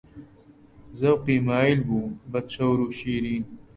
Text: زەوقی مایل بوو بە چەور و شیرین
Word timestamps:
زەوقی 0.99 1.37
مایل 1.47 1.79
بوو 1.87 2.15
بە 2.31 2.39
چەور 2.51 2.79
و 2.85 2.89
شیرین 2.99 3.43